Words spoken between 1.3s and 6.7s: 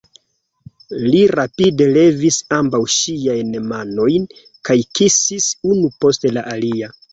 rapide levis ambaŭ ŝiajn manojn kaj kisis unu post la